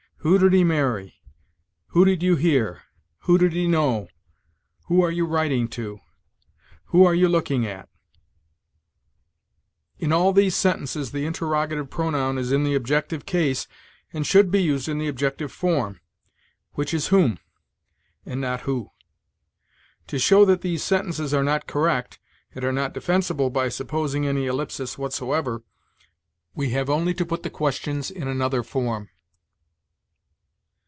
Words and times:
"Who 0.23 0.37
did 0.37 0.53
he 0.53 0.63
marry?" 0.63 1.15
"Who 1.87 2.05
did 2.05 2.21
you 2.21 2.35
hear?" 2.35 2.83
"Who 3.21 3.39
did 3.39 3.53
he 3.53 3.67
know?" 3.67 4.07
"Who 4.85 5.01
are 5.01 5.09
you 5.09 5.25
writing 5.25 5.67
to?" 5.69 5.99
"Who 6.93 7.03
are 7.05 7.15
you 7.15 7.27
looking 7.27 7.65
at?" 7.65 7.89
In 9.97 10.11
all 10.13 10.31
these 10.31 10.55
sentences 10.55 11.11
the 11.11 11.25
interrogative 11.25 11.89
pronoun 11.89 12.37
is 12.37 12.51
in 12.51 12.63
the 12.63 12.75
objective 12.75 13.25
case, 13.25 13.67
and 14.13 14.23
should 14.23 14.51
be 14.51 14.61
used 14.61 14.87
in 14.87 14.99
the 14.99 15.07
objective 15.07 15.51
form, 15.51 15.99
which 16.73 16.93
is 16.93 17.07
whom, 17.07 17.39
and 18.23 18.39
not 18.39 18.61
who. 18.61 18.91
To 20.05 20.19
show 20.19 20.45
that 20.45 20.61
these 20.61 20.83
sentences 20.83 21.33
are 21.33 21.43
not 21.43 21.65
correct, 21.65 22.19
and 22.53 22.63
are 22.63 22.71
not 22.71 22.93
defensible 22.93 23.49
by 23.49 23.69
supposing 23.69 24.27
any 24.27 24.45
ellipsis 24.45 24.99
whatsoever, 24.99 25.63
we 26.53 26.69
have 26.69 26.91
only 26.91 27.15
to 27.15 27.25
put 27.25 27.41
the 27.41 27.49
questions 27.49 28.11
in 28.11 28.27
another 28.27 28.61
form. 28.61 29.09